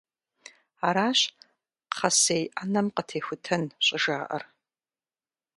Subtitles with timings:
[0.87, 1.19] Аращ
[1.91, 4.43] «кхъэсей Ӏэнэм къытехутэн» щӀыжаӀэр.